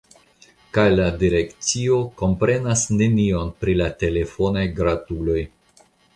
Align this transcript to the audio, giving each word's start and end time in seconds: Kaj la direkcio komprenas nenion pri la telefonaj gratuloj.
Kaj 0.77 0.85
la 0.99 1.03
direkcio 1.23 1.99
komprenas 2.21 2.87
nenion 3.03 3.53
pri 3.61 3.77
la 3.83 3.91
telefonaj 4.07 4.67
gratuloj. 4.83 5.39